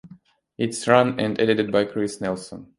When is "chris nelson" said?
1.85-2.69